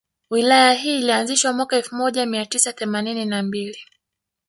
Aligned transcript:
Wilaya 0.29 0.73
hii 0.73 0.95
ilianzishwa 0.99 1.53
mwaka 1.53 1.75
elfu 1.77 1.95
moja 1.95 2.25
mia 2.25 2.45
tisa 2.45 2.73
themanini 2.73 3.25
na 3.25 3.43
mbili 3.43 3.77